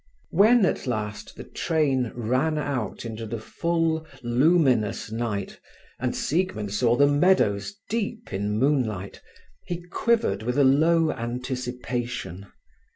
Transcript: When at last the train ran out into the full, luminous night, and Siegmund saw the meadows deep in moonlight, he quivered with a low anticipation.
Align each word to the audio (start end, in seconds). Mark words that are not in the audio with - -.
When 0.31 0.65
at 0.65 0.87
last 0.87 1.35
the 1.35 1.43
train 1.43 2.11
ran 2.15 2.57
out 2.57 3.05
into 3.05 3.27
the 3.27 3.37
full, 3.39 4.07
luminous 4.23 5.11
night, 5.11 5.59
and 5.99 6.15
Siegmund 6.15 6.73
saw 6.73 6.95
the 6.95 7.05
meadows 7.05 7.75
deep 7.87 8.33
in 8.33 8.57
moonlight, 8.57 9.21
he 9.67 9.83
quivered 9.91 10.41
with 10.41 10.57
a 10.57 10.63
low 10.63 11.11
anticipation. 11.11 12.47